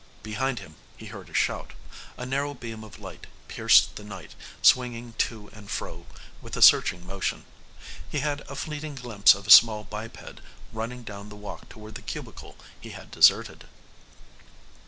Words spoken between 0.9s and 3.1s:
he heard a shout. A narrow beam of